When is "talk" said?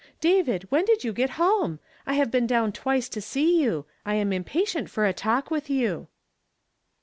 5.13-5.51